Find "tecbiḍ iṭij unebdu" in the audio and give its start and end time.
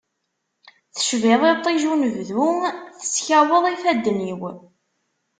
0.93-2.49